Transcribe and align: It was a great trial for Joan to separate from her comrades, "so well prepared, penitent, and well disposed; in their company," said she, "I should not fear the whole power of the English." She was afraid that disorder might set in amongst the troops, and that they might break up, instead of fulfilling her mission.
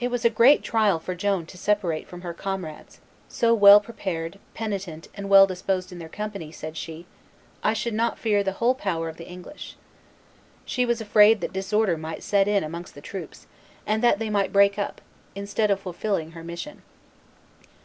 It 0.00 0.08
was 0.10 0.24
a 0.24 0.28
great 0.28 0.64
trial 0.64 0.98
for 0.98 1.14
Joan 1.14 1.46
to 1.46 1.56
separate 1.56 2.08
from 2.08 2.22
her 2.22 2.34
comrades, 2.34 2.98
"so 3.28 3.54
well 3.54 3.78
prepared, 3.78 4.40
penitent, 4.54 5.06
and 5.14 5.28
well 5.28 5.46
disposed; 5.46 5.92
in 5.92 6.00
their 6.00 6.08
company," 6.08 6.50
said 6.50 6.76
she, 6.76 7.06
"I 7.62 7.72
should 7.72 7.94
not 7.94 8.18
fear 8.18 8.42
the 8.42 8.54
whole 8.58 8.74
power 8.74 9.08
of 9.08 9.18
the 9.18 9.28
English." 9.28 9.76
She 10.64 10.84
was 10.84 11.00
afraid 11.00 11.40
that 11.42 11.52
disorder 11.52 11.96
might 11.96 12.24
set 12.24 12.48
in 12.48 12.64
amongst 12.64 12.96
the 12.96 13.00
troops, 13.00 13.46
and 13.86 14.02
that 14.02 14.18
they 14.18 14.30
might 14.30 14.52
break 14.52 14.80
up, 14.80 15.00
instead 15.36 15.70
of 15.70 15.78
fulfilling 15.78 16.32
her 16.32 16.42
mission. 16.42 16.82